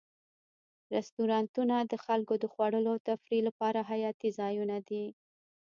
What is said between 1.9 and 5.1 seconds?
د خلکو د خوړلو او تفریح لپاره حیاتي ځایونه دي.